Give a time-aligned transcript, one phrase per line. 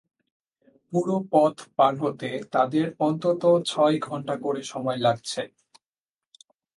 [0.93, 5.41] পুরো পথ পার হতে তাদের অন্তত ছয় ঘণ্টা করে সময় লাগছে।